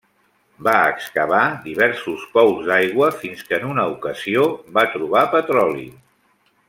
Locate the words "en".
3.61-3.69